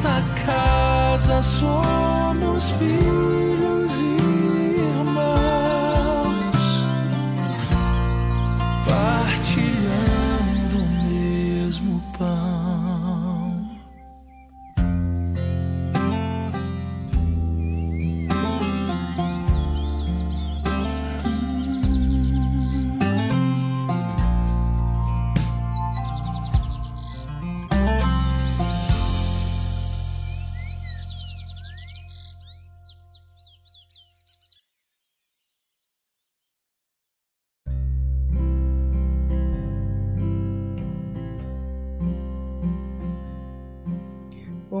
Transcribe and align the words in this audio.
nesta 0.00 0.22
casa 0.46 1.42
somos 1.42 2.70
filhos 2.72 3.59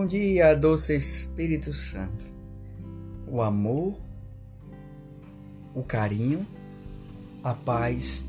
Bom 0.00 0.06
dia, 0.06 0.54
doce 0.54 0.96
Espírito 0.96 1.74
Santo. 1.74 2.24
O 3.28 3.42
amor, 3.42 4.00
o 5.74 5.82
carinho, 5.82 6.46
a 7.44 7.52
paz 7.52 8.24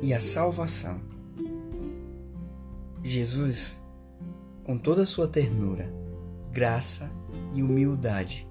e 0.00 0.14
a 0.14 0.20
salvação. 0.20 1.00
Jesus, 3.02 3.76
com 4.62 4.78
toda 4.78 5.02
a 5.02 5.06
sua 5.06 5.26
ternura, 5.26 5.92
graça 6.52 7.10
e 7.52 7.60
humildade, 7.60 8.46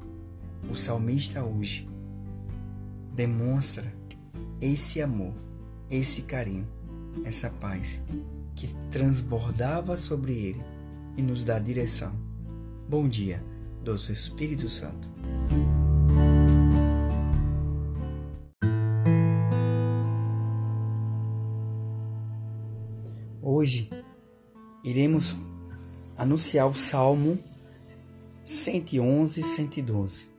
o 0.69 0.75
salmista 0.75 1.45
hoje 1.45 1.89
demonstra 3.15 3.89
esse 4.59 5.01
amor, 5.01 5.33
esse 5.89 6.23
carinho, 6.23 6.67
essa 7.23 7.49
paz 7.49 8.01
que 8.53 8.67
transbordava 8.91 9.95
sobre 9.95 10.33
ele 10.33 10.78
e 11.17 11.21
nos 11.21 11.43
dá 11.43 11.59
direção. 11.59 12.13
Bom 12.87 13.07
dia, 13.07 13.43
doce 13.83 14.11
Espírito 14.11 14.67
Santo. 14.67 15.09
Hoje 23.41 23.89
iremos 24.83 25.35
anunciar 26.17 26.67
o 26.67 26.75
Salmo 26.75 27.39
111 28.45 29.41
e 29.41 29.43
112. 29.43 30.29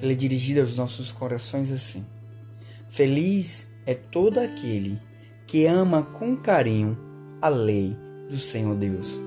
Ele 0.00 0.12
é 0.12 0.16
dirigido 0.16 0.60
aos 0.60 0.76
nossos 0.76 1.12
corações 1.12 1.72
assim: 1.72 2.06
Feliz 2.88 3.68
é 3.86 3.94
todo 3.94 4.38
aquele 4.38 5.00
que 5.46 5.66
ama 5.66 6.02
com 6.02 6.36
carinho 6.36 6.96
a 7.40 7.48
lei 7.48 7.96
do 8.30 8.38
Senhor 8.38 8.76
Deus. 8.76 9.20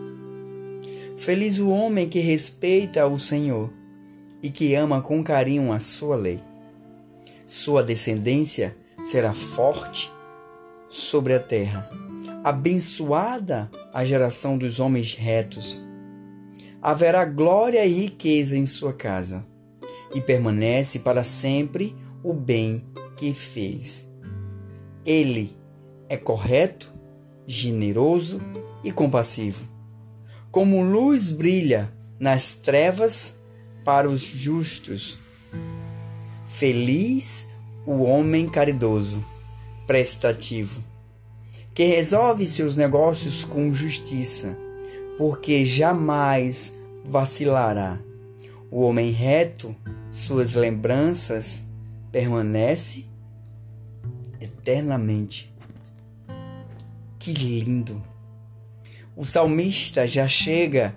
Feliz 1.17 1.59
o 1.59 1.69
homem 1.69 2.07
que 2.07 2.19
respeita 2.19 3.05
o 3.05 3.19
Senhor 3.19 3.69
e 4.41 4.49
que 4.49 4.73
ama 4.73 5.01
com 5.01 5.21
carinho 5.21 5.73
a 5.73 5.79
sua 5.79 6.15
lei. 6.15 6.39
Sua 7.45 7.83
descendência 7.83 8.75
será 9.03 9.33
forte 9.33 10.09
sobre 10.89 11.33
a 11.33 11.39
terra. 11.39 11.89
Abençoada 12.43 13.69
a 13.93 14.05
geração 14.05 14.57
dos 14.57 14.79
homens 14.79 15.15
retos. 15.15 15.85
Haverá 16.81 17.25
glória 17.25 17.85
e 17.85 17.93
riqueza 17.93 18.57
em 18.57 18.65
sua 18.65 18.93
casa, 18.93 19.45
e 20.13 20.19
permanece 20.19 20.99
para 20.99 21.23
sempre 21.23 21.95
o 22.21 22.33
bem 22.33 22.83
que 23.15 23.33
fez. 23.33 24.09
Ele 25.05 25.55
é 26.09 26.17
correto, 26.17 26.93
generoso 27.45 28.41
e 28.83 28.91
compassivo. 28.91 29.67
Como 30.51 30.83
luz 30.83 31.31
brilha 31.31 31.91
nas 32.19 32.55
trevas 32.55 33.37
para 33.83 34.09
os 34.09 34.21
justos. 34.21 35.17
Feliz 36.47 37.47
o 37.85 38.03
homem 38.03 38.47
caridoso, 38.47 39.23
prestativo, 39.85 40.81
que 41.73 41.83
resolve 41.83 42.47
seus 42.47 42.75
negócios 42.75 43.43
com 43.43 43.73
justiça, 43.73 44.55
porque 45.17 45.65
jamais 45.65 46.77
vacilará. 47.03 47.99
O 48.71 48.83
homem 48.83 49.11
reto, 49.11 49.75
suas 50.09 50.53
lembranças 50.53 51.63
permanece 52.11 53.05
eternamente. 54.39 55.53
Que 57.19 57.33
lindo! 57.33 58.12
O 59.15 59.23
salmista 59.23 60.07
já 60.07 60.27
chega 60.27 60.95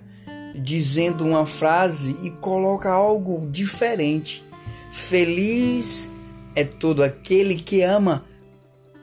dizendo 0.55 1.23
uma 1.23 1.45
frase 1.45 2.17
e 2.23 2.31
coloca 2.31 2.89
algo 2.89 3.47
diferente. 3.51 4.43
Feliz 4.91 6.11
é 6.55 6.63
todo 6.63 7.03
aquele 7.03 7.55
que 7.55 7.83
ama 7.83 8.25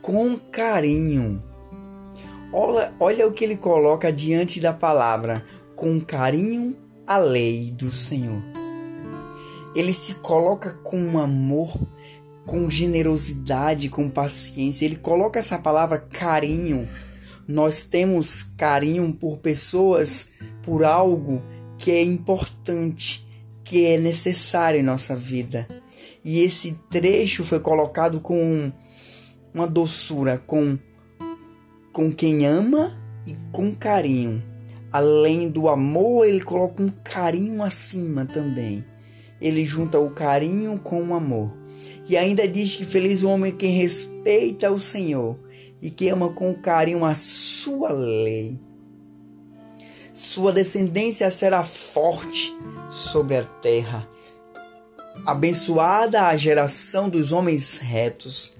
com 0.03 0.37
carinho. 0.37 1.41
Olha, 2.53 2.93
olha 2.99 3.27
o 3.27 3.33
que 3.33 3.45
ele 3.45 3.57
coloca 3.57 4.13
diante 4.13 4.61
da 4.61 4.73
palavra: 4.73 5.45
com 5.77 6.01
carinho 6.01 6.77
a 7.07 7.19
lei 7.19 7.71
do 7.71 7.93
Senhor. 7.93 8.43
Ele 9.77 9.93
se 9.93 10.15
coloca 10.15 10.71
com 10.83 11.19
amor, 11.19 11.77
com 12.47 12.69
generosidade, 12.69 13.89
com 13.89 14.09
paciência. 14.09 14.85
Ele 14.85 14.97
coloca 14.97 15.39
essa 15.39 15.59
palavra 15.59 15.99
carinho 15.99 16.89
nós 17.47 17.84
temos 17.84 18.43
carinho 18.43 19.12
por 19.12 19.38
pessoas, 19.38 20.28
por 20.62 20.84
algo 20.84 21.43
que 21.78 21.91
é 21.91 22.03
importante, 22.03 23.27
que 23.62 23.84
é 23.84 23.99
necessário 23.99 24.81
em 24.81 24.82
nossa 24.82 25.15
vida. 25.15 25.69
E 26.25 26.41
esse 26.41 26.78
trecho 26.91 27.44
foi 27.44 27.60
colocado 27.60 28.21
com 28.21 28.72
uma 29.53 29.66
doçura, 29.66 30.38
com, 30.47 30.78
com 31.93 32.10
quem 32.10 32.47
ama 32.47 32.99
e 33.27 33.37
com 33.53 33.75
carinho. 33.75 34.43
Além 34.91 35.50
do 35.50 35.69
amor, 35.69 36.27
ele 36.27 36.41
coloca 36.41 36.83
um 36.83 36.88
carinho 36.88 37.62
acima 37.62 38.25
também. 38.25 38.84
Ele 39.41 39.66
junta 39.66 39.99
o 39.99 40.10
carinho 40.10 40.78
com 40.78 41.03
o 41.03 41.15
amor. 41.15 41.53
E 42.09 42.16
ainda 42.16 42.47
diz 42.47 42.77
que 42.77 42.84
feliz 42.84 43.22
o 43.22 43.28
homem 43.28 43.53
quem 43.53 43.72
respeita 43.72 44.71
o 44.71 44.81
Senhor 44.81 45.44
e 45.84 45.91
que 45.91 46.09
ama 46.09 46.31
com 46.31 46.55
carinho 46.55 47.05
a 47.05 47.15
sua 47.15 47.93
lei. 47.93 48.59
Sua 50.15 50.50
descendência 50.50 51.31
será 51.31 51.62
forte 51.62 52.56
sobre 52.91 53.37
a 53.37 53.45
terra. 53.45 54.09
Abençoada 55.27 56.22
a 56.22 56.37
geração 56.37 57.11
dos 57.11 57.33
homens 57.33 57.81
retos. 57.81 58.55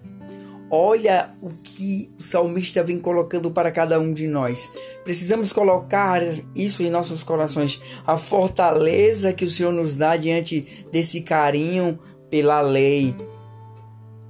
Olha 0.71 1.35
o 1.41 1.49
que 1.62 2.11
o 2.19 2.23
salmista 2.23 2.83
vem 2.83 2.99
colocando 2.99 3.51
para 3.51 3.73
cada 3.73 3.99
um 3.99 4.12
de 4.12 4.27
nós. 4.27 4.71
Precisamos 5.03 5.51
colocar 5.51 6.21
isso 6.55 6.83
em 6.83 6.91
nossos 6.91 7.23
corações. 7.23 7.81
A 8.06 8.19
fortaleza 8.19 9.33
que 9.33 9.47
o 9.47 9.51
Senhor 9.51 9.73
nos 9.73 9.97
dá 9.97 10.15
diante 10.19 10.87
desse 10.93 11.23
carinho 11.23 11.99
pela 12.29 12.61
lei 12.61 13.17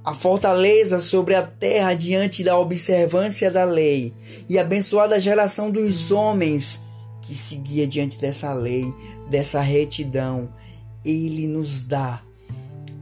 a 0.05 0.13
fortaleza 0.13 0.99
sobre 0.99 1.33
a 1.33 1.41
terra 1.41 1.95
diante 1.95 2.43
da 2.43 2.59
observância 2.59 3.49
da 3.49 3.63
lei, 3.63 4.13
e 4.47 4.59
abençoada 4.59 5.15
a 5.15 5.19
geração 5.19 5.71
dos 5.71 6.11
homens 6.11 6.79
que 7.23 7.33
seguia 7.33 7.87
diante 7.87 8.19
dessa 8.19 8.53
lei, 8.53 8.85
dessa 9.27 9.59
retidão. 9.61 10.53
Ele 11.03 11.47
nos 11.47 11.81
dá 11.81 12.21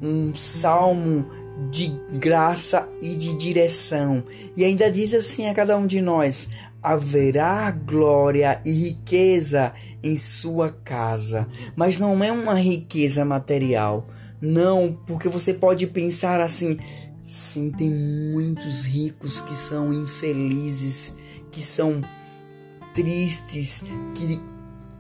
um 0.01 0.33
salmo 0.33 1.29
de 1.69 1.87
graça 2.19 2.87
e 3.01 3.15
de 3.15 3.35
direção. 3.35 4.23
E 4.55 4.63
ainda 4.63 4.89
diz 4.89 5.13
assim 5.13 5.47
a 5.47 5.53
cada 5.53 5.77
um 5.77 5.85
de 5.85 6.01
nós: 6.01 6.49
haverá 6.81 7.69
glória 7.71 8.61
e 8.65 8.71
riqueza 8.71 9.73
em 10.01 10.15
sua 10.15 10.69
casa, 10.69 11.47
mas 11.75 11.97
não 11.97 12.23
é 12.23 12.31
uma 12.31 12.55
riqueza 12.55 13.25
material 13.25 14.07
não, 14.45 14.99
porque 15.07 15.29
você 15.29 15.53
pode 15.53 15.87
pensar 15.87 16.41
assim: 16.41 16.77
sim, 17.25 17.71
tem 17.71 17.89
muitos 17.89 18.83
ricos 18.83 19.39
que 19.39 19.55
são 19.55 19.93
infelizes, 19.93 21.15
que 21.49 21.61
são 21.61 22.01
tristes, 22.93 23.85
que 24.13 24.41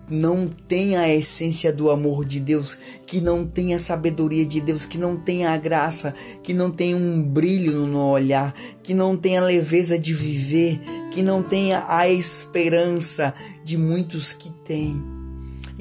não 0.09 0.47
têm 0.47 0.95
a 0.95 1.13
essência 1.13 1.73
do 1.73 1.91
amor 1.91 2.23
de 2.23 2.39
Deus, 2.39 2.79
que 3.05 3.19
não 3.19 3.45
têm 3.45 3.73
a 3.75 3.79
sabedoria 3.79 4.45
de 4.45 4.61
Deus, 4.61 4.85
que 4.85 4.97
não 4.97 5.17
têm 5.17 5.45
a 5.45 5.57
graça, 5.57 6.15
que 6.41 6.53
não 6.53 6.71
têm 6.71 6.95
um 6.95 7.21
brilho 7.21 7.85
no 7.85 8.11
olhar, 8.11 8.55
que 8.81 8.93
não 8.93 9.17
têm 9.17 9.37
a 9.37 9.43
leveza 9.43 9.99
de 9.99 10.13
viver, 10.13 10.79
que 11.11 11.21
não 11.21 11.43
tenha 11.43 11.83
a 11.89 12.07
esperança 12.07 13.33
de 13.61 13.77
muitos 13.77 14.31
que 14.31 14.49
têm. 14.63 15.12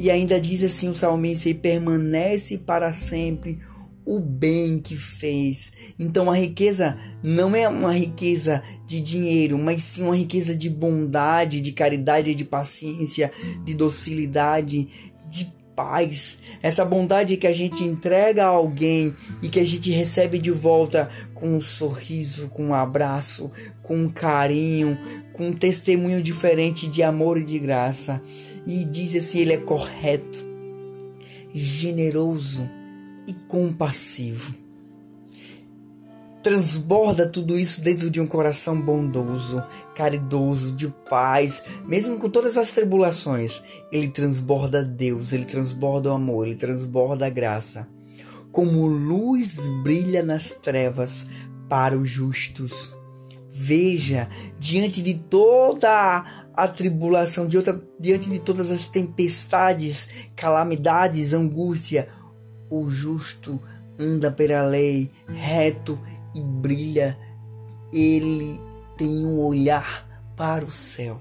E 0.02 0.10
ainda 0.10 0.40
diz 0.40 0.64
assim 0.64 0.88
o 0.88 0.96
salmista: 0.96 1.48
e 1.48 1.54
permanece 1.54 2.58
para 2.58 2.92
sempre 2.92 3.60
o 4.04 4.18
bem 4.18 4.80
que 4.80 4.96
fez. 4.96 5.72
Então 5.96 6.28
a 6.28 6.34
riqueza 6.34 6.98
não 7.22 7.54
é 7.54 7.68
uma 7.68 7.92
riqueza 7.92 8.64
de 8.84 9.00
dinheiro, 9.00 9.56
mas 9.56 9.80
sim 9.84 10.02
uma 10.02 10.16
riqueza 10.16 10.56
de 10.56 10.68
bondade, 10.68 11.60
de 11.60 11.70
caridade, 11.70 12.34
de 12.34 12.44
paciência, 12.44 13.30
de 13.64 13.74
docilidade, 13.74 14.88
de 15.30 15.52
paz. 15.74 16.38
Essa 16.62 16.84
bondade 16.84 17.36
que 17.36 17.46
a 17.46 17.52
gente 17.52 17.82
entrega 17.84 18.44
a 18.44 18.48
alguém 18.48 19.14
e 19.42 19.48
que 19.48 19.60
a 19.60 19.64
gente 19.64 19.90
recebe 19.90 20.38
de 20.38 20.50
volta 20.50 21.10
com 21.34 21.56
um 21.56 21.60
sorriso, 21.60 22.48
com 22.48 22.66
um 22.66 22.74
abraço, 22.74 23.50
com 23.82 23.96
um 23.96 24.08
carinho, 24.08 24.98
com 25.32 25.48
um 25.48 25.52
testemunho 25.52 26.22
diferente 26.22 26.86
de 26.86 27.02
amor 27.02 27.38
e 27.38 27.44
de 27.44 27.58
graça. 27.58 28.22
E 28.66 28.84
diz 28.84 29.14
assim: 29.14 29.40
ele 29.40 29.54
é 29.54 29.58
correto, 29.58 30.38
generoso 31.52 32.68
e 33.26 33.32
compassivo. 33.32 34.61
Transborda 36.42 37.28
tudo 37.28 37.56
isso 37.56 37.80
dentro 37.80 38.10
de 38.10 38.20
um 38.20 38.26
coração 38.26 38.80
bondoso, 38.80 39.62
caridoso, 39.94 40.74
de 40.74 40.88
paz, 41.08 41.62
mesmo 41.86 42.18
com 42.18 42.28
todas 42.28 42.56
as 42.56 42.72
tribulações. 42.72 43.62
Ele 43.92 44.08
transborda 44.08 44.84
Deus, 44.84 45.32
ele 45.32 45.44
transborda 45.44 46.10
o 46.10 46.14
amor, 46.14 46.48
ele 46.48 46.56
transborda 46.56 47.26
a 47.26 47.30
graça. 47.30 47.86
Como 48.50 48.86
luz 48.86 49.68
brilha 49.84 50.22
nas 50.22 50.52
trevas 50.54 51.26
para 51.68 51.96
os 51.96 52.10
justos. 52.10 52.96
Veja, 53.48 54.28
diante 54.58 55.00
de 55.00 55.22
toda 55.22 56.24
a 56.54 56.68
tribulação, 56.68 57.46
diante 57.46 58.28
de 58.28 58.38
todas 58.40 58.70
as 58.70 58.88
tempestades, 58.88 60.08
calamidades, 60.34 61.32
angústia, 61.32 62.08
o 62.68 62.90
justo 62.90 63.62
anda 63.98 64.30
pela 64.30 64.62
lei 64.62 65.10
reto 65.28 65.98
e 66.34 66.40
brilha. 66.40 67.18
Ele 67.92 68.60
tem 68.96 69.26
um 69.26 69.38
olhar 69.40 70.08
para 70.36 70.64
o 70.64 70.70
céu. 70.70 71.20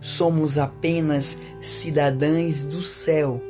Somos 0.00 0.58
apenas 0.58 1.36
cidadãos 1.60 2.62
do 2.62 2.82
céu. 2.82 3.42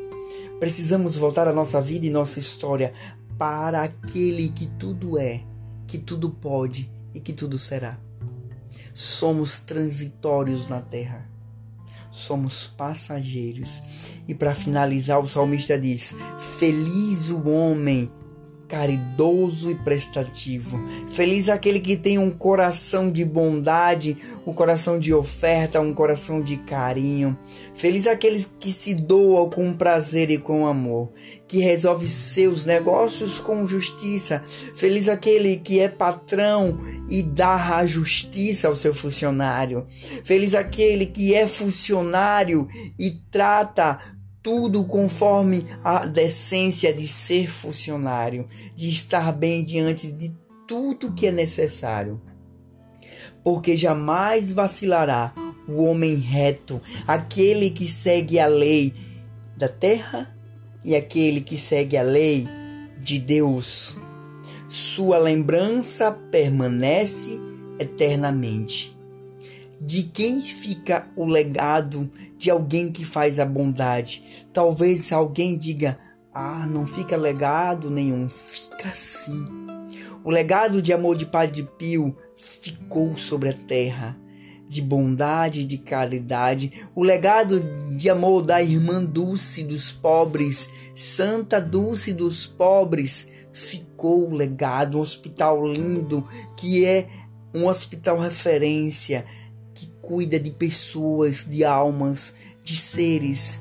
Precisamos 0.58 1.16
voltar 1.16 1.46
a 1.46 1.52
nossa 1.52 1.80
vida 1.80 2.06
e 2.06 2.10
nossa 2.10 2.38
história 2.38 2.92
para 3.38 3.82
aquele 3.82 4.48
que 4.48 4.66
tudo 4.66 5.18
é, 5.18 5.44
que 5.86 5.98
tudo 5.98 6.30
pode 6.30 6.90
e 7.12 7.20
que 7.20 7.32
tudo 7.32 7.58
será. 7.58 7.98
Somos 8.92 9.58
transitórios 9.60 10.66
na 10.66 10.80
terra 10.80 11.34
somos 12.14 12.68
passageiros. 12.68 13.82
E 14.26 14.34
para 14.34 14.54
finalizar, 14.54 15.20
o 15.20 15.28
salmista 15.28 15.78
diz: 15.78 16.14
Feliz 16.58 17.28
o 17.28 17.48
homem 17.48 18.10
caridoso 18.74 19.70
e 19.70 19.76
prestativo. 19.76 20.82
Feliz 21.12 21.48
aquele 21.48 21.78
que 21.78 21.96
tem 21.96 22.18
um 22.18 22.28
coração 22.28 23.08
de 23.08 23.24
bondade, 23.24 24.16
um 24.44 24.52
coração 24.52 24.98
de 24.98 25.14
oferta, 25.14 25.80
um 25.80 25.94
coração 25.94 26.42
de 26.42 26.56
carinho. 26.56 27.38
Feliz 27.76 28.08
aqueles 28.08 28.50
que 28.58 28.72
se 28.72 28.92
doam 28.92 29.48
com 29.48 29.72
prazer 29.72 30.28
e 30.28 30.38
com 30.38 30.66
amor, 30.66 31.12
que 31.46 31.58
resolve 31.58 32.08
seus 32.08 32.66
negócios 32.66 33.38
com 33.38 33.64
justiça. 33.64 34.42
Feliz 34.74 35.08
aquele 35.08 35.56
que 35.58 35.78
é 35.78 35.88
patrão 35.88 36.80
e 37.08 37.22
dá 37.22 37.76
a 37.76 37.86
justiça 37.86 38.66
ao 38.66 38.74
seu 38.74 38.92
funcionário. 38.92 39.86
Feliz 40.24 40.52
aquele 40.52 41.06
que 41.06 41.32
é 41.32 41.46
funcionário 41.46 42.66
e 42.98 43.12
trata 43.30 44.00
tudo 44.44 44.84
conforme 44.84 45.66
a 45.82 46.04
decência 46.04 46.92
de 46.92 47.08
ser 47.08 47.50
funcionário, 47.50 48.46
de 48.76 48.90
estar 48.90 49.32
bem 49.32 49.64
diante 49.64 50.12
de 50.12 50.36
tudo 50.68 51.14
que 51.14 51.26
é 51.26 51.32
necessário. 51.32 52.20
Porque 53.42 53.74
jamais 53.74 54.52
vacilará 54.52 55.32
o 55.66 55.82
homem 55.84 56.16
reto, 56.16 56.78
aquele 57.08 57.70
que 57.70 57.88
segue 57.88 58.38
a 58.38 58.46
lei 58.46 58.92
da 59.56 59.68
terra 59.68 60.36
e 60.84 60.94
aquele 60.94 61.40
que 61.40 61.56
segue 61.56 61.96
a 61.96 62.02
lei 62.02 62.46
de 63.00 63.18
Deus. 63.18 63.96
Sua 64.68 65.16
lembrança 65.16 66.12
permanece 66.30 67.40
eternamente. 67.78 68.93
De 69.86 70.02
quem 70.04 70.40
fica 70.40 71.06
o 71.14 71.26
legado 71.26 72.10
de 72.38 72.50
alguém 72.50 72.90
que 72.90 73.04
faz 73.04 73.38
a 73.38 73.44
bondade. 73.44 74.24
Talvez 74.52 75.12
alguém 75.12 75.58
diga: 75.58 75.98
"Ah, 76.32 76.66
não 76.66 76.86
fica 76.86 77.16
legado 77.16 77.90
nenhum". 77.90 78.26
Fica 78.28 78.88
assim. 78.88 79.44
O 80.24 80.30
legado 80.30 80.80
de 80.80 80.90
amor 80.90 81.16
de 81.16 81.26
Padre 81.26 81.68
Pio 81.76 82.16
ficou 82.34 83.18
sobre 83.18 83.50
a 83.50 83.52
terra, 83.52 84.18
de 84.66 84.80
bondade, 84.80 85.64
de 85.64 85.76
caridade. 85.76 86.72
O 86.94 87.02
legado 87.02 87.60
de 87.94 88.08
amor 88.08 88.40
da 88.40 88.62
irmã 88.62 89.04
Dulce 89.04 89.64
dos 89.64 89.92
pobres, 89.92 90.70
Santa 90.94 91.60
Dulce 91.60 92.14
dos 92.14 92.46
pobres, 92.46 93.28
ficou 93.52 94.30
o 94.30 94.34
legado, 94.34 94.96
um 94.96 95.02
hospital 95.02 95.66
lindo 95.66 96.26
que 96.56 96.86
é 96.86 97.06
um 97.52 97.66
hospital 97.66 98.18
referência 98.18 99.26
cuida 100.06 100.38
de 100.38 100.50
pessoas, 100.50 101.46
de 101.48 101.64
almas, 101.64 102.34
de 102.62 102.76
seres. 102.76 103.60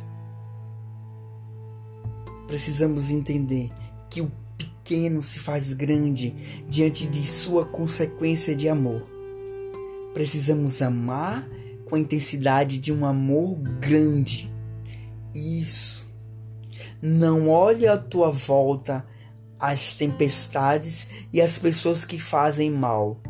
Precisamos 2.48 3.10
entender 3.10 3.72
que 4.10 4.22
o 4.22 4.32
pequeno 4.58 5.24
se 5.24 5.40
faz 5.40 5.74
grande 5.74 6.36
diante 6.68 7.08
de 7.08 7.26
sua 7.26 7.66
consequência 7.66 8.56
de 8.56 8.68
amor. 8.68 9.02
Precisamos 10.14 10.82
amar 10.82 11.48
com 11.86 11.96
a 11.96 12.00
intensidade 12.00 12.78
de 12.78 12.92
um 12.92 13.06
amor 13.06 13.58
grande. 13.80 14.52
Isso. 15.34 16.06
Não 17.02 17.50
olhe 17.50 17.88
à 17.88 17.98
tua 17.98 18.32
volta 18.32 19.06
as 19.60 19.94
tempestades 19.94 21.08
e 21.32 21.42
as 21.42 21.58
pessoas 21.58 22.04
que 22.04 22.20
fazem 22.20 22.70
mal, 22.70 23.22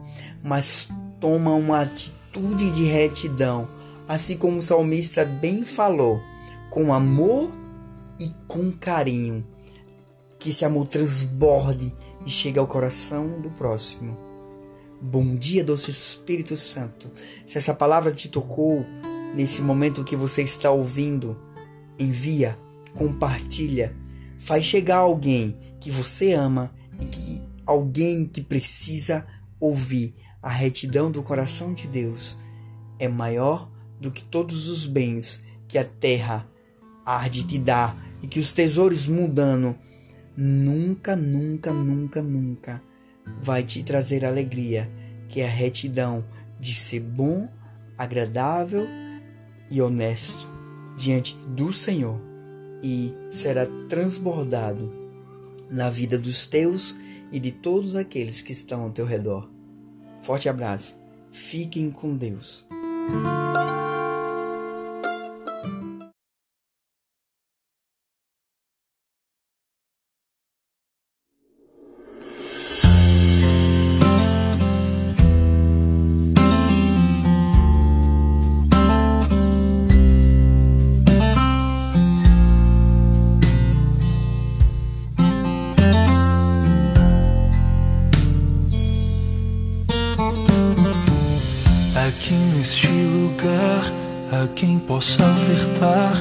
mas 0.43 0.89
toma 1.19 1.53
uma 1.53 1.81
atitude 1.81 2.22
atitude 2.33 2.71
de 2.71 2.83
retidão, 2.85 3.69
assim 4.07 4.35
como 4.35 4.57
o 4.57 4.63
salmista 4.63 5.23
bem 5.23 5.63
falou, 5.63 6.19
com 6.71 6.91
amor 6.91 7.51
e 8.19 8.27
com 8.47 8.71
carinho. 8.71 9.45
Que 10.39 10.49
esse 10.49 10.65
amor 10.65 10.87
transborde 10.87 11.93
e 12.25 12.31
chegue 12.31 12.57
ao 12.57 12.65
coração 12.65 13.39
do 13.39 13.51
próximo. 13.51 14.17
Bom 14.99 15.35
dia, 15.35 15.63
doce 15.63 15.91
Espírito 15.91 16.55
Santo. 16.55 17.11
Se 17.45 17.59
essa 17.59 17.73
palavra 17.73 18.11
te 18.11 18.27
tocou 18.27 18.83
nesse 19.35 19.61
momento 19.61 20.03
que 20.03 20.15
você 20.15 20.41
está 20.41 20.71
ouvindo, 20.71 21.37
envia, 21.99 22.57
compartilha, 22.95 23.95
faz 24.39 24.65
chegar 24.65 24.97
alguém 24.97 25.55
que 25.79 25.91
você 25.91 26.33
ama 26.33 26.73
e 26.99 27.05
que 27.05 27.41
alguém 27.65 28.25
que 28.25 28.41
precisa 28.41 29.25
ouvir 29.59 30.15
a 30.43 30.49
retidão 30.49 31.09
do 31.09 31.23
coração 31.23 31.73
de 31.73 31.87
Deus 31.87 32.37
é 32.99 33.07
maior 33.07 33.69
do 33.99 34.11
que 34.11 34.21
todos 34.21 34.67
os 34.67 34.85
bens 34.85 35.41
que 35.69 35.77
a 35.77 35.85
terra 35.85 36.45
há 37.05 37.27
de 37.29 37.47
te 37.47 37.57
dar 37.57 37.97
e 38.21 38.27
que 38.27 38.39
os 38.39 38.51
tesouros 38.51 39.07
mudando 39.07 39.75
nunca, 40.35 41.15
nunca, 41.15 41.73
nunca, 41.73 42.21
nunca 42.21 42.83
vai 43.41 43.63
te 43.63 43.81
trazer 43.83 44.25
alegria, 44.25 44.91
que 45.29 45.39
é 45.39 45.47
a 45.47 45.51
retidão 45.51 46.25
de 46.59 46.75
ser 46.75 46.99
bom, 46.99 47.49
agradável 47.97 48.85
e 49.71 49.81
honesto 49.81 50.47
diante 50.97 51.35
do 51.47 51.73
Senhor 51.73 52.19
e 52.83 53.13
será 53.29 53.65
transbordado 53.87 54.91
na 55.71 55.89
vida 55.89 56.19
dos 56.19 56.45
teus 56.45 56.97
e 57.31 57.39
de 57.39 57.51
todos 57.51 57.95
aqueles 57.95 58.41
que 58.41 58.51
estão 58.51 58.81
ao 58.81 58.91
teu 58.91 59.05
redor. 59.05 59.52
Forte 60.23 60.47
abraço. 60.47 60.95
Fiquem 61.31 61.91
com 61.91 62.15
Deus. 62.15 62.65
aqui 92.13 92.33
neste 92.55 92.87
lugar 92.87 93.83
a 94.31 94.47
quem 94.55 94.77
possa 94.79 95.17
ofertar, 95.33 96.13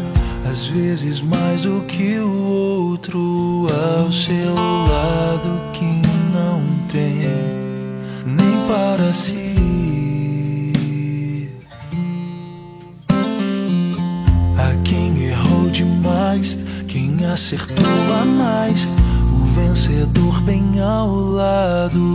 às 0.50 0.66
vezes 0.66 1.20
mais 1.20 1.62
do 1.62 1.82
que 1.82 2.18
o 2.18 2.90
outro 2.90 3.66
ao 3.70 4.10
seu 4.10 4.54
lado 4.54 5.60
que 5.72 5.84
não 6.32 6.62
tem 6.88 7.22
nem 8.26 8.66
para 8.66 9.12
si. 9.12 10.72
A 14.58 14.82
quem 14.82 15.24
errou 15.24 15.68
demais, 15.70 16.56
quem 16.88 17.24
acertou 17.26 17.86
a 18.20 18.24
mais, 18.24 18.86
o 19.30 19.44
vencedor 19.54 20.40
bem 20.42 20.80
ao 20.80 21.14
lado 21.14 22.11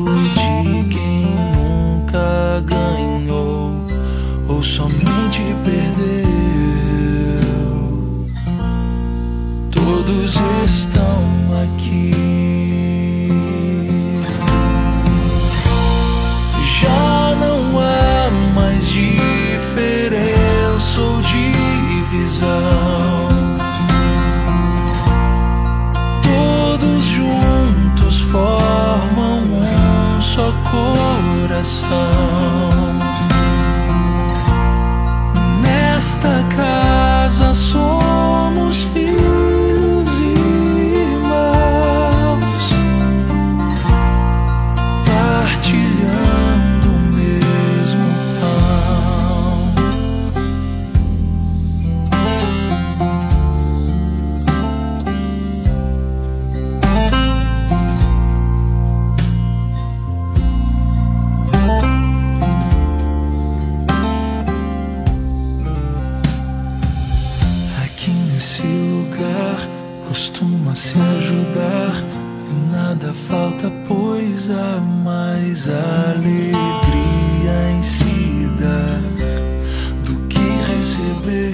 mais 75.47 75.69
alegria 75.69 76.57
em 77.71 77.81
se 77.81 78.51
dar 78.59 78.99
do 80.03 80.15
que 80.27 80.43
receber. 80.67 81.53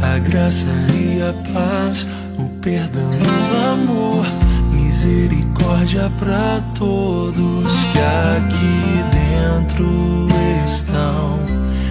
A 0.00 0.18
graça 0.20 0.66
e 0.94 1.20
a 1.22 1.32
paz, 1.52 2.06
o 2.38 2.48
perdão 2.60 3.10
e 3.12 3.52
o 3.52 3.72
amor, 3.72 4.26
misericórdia 4.72 6.10
para 6.20 6.60
todos 6.78 7.72
que 7.92 7.98
aqui 7.98 9.02
dentro 9.10 10.28
estão 10.64 11.40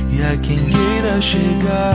e 0.10 0.24
a 0.24 0.38
quem 0.38 0.64
queira 0.64 1.20
chegar. 1.20 1.94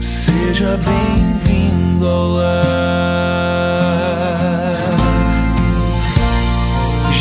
Seja 0.00 0.76
bem-vindo 0.78 1.25
lar. 2.06 2.62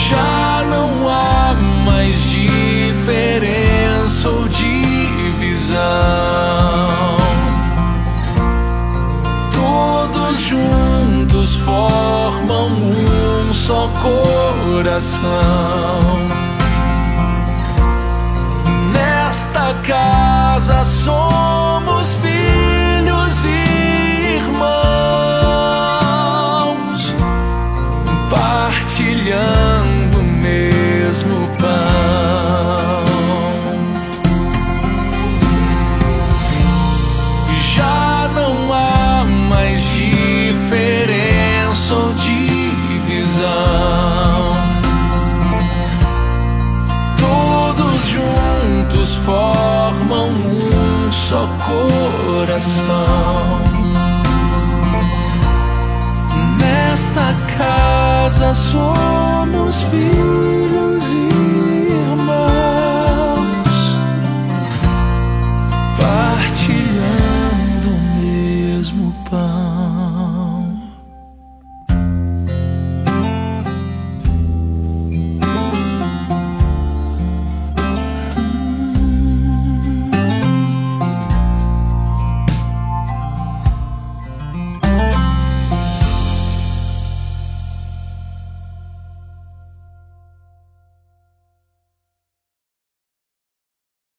Já 0.10 0.64
não 0.70 1.10
há 1.10 1.54
mais 1.86 2.16
diferença 2.30 4.30
ou 4.30 4.48
divisão. 4.48 5.76
Todos 9.54 10.40
juntos 10.40 11.56
formam 11.56 12.70
um 12.70 13.54
só 13.54 13.90
coração. 14.02 15.26
Partilhando 69.30 69.42
o 69.42 69.48
mesmo 69.48 69.66
pão. 69.66 69.75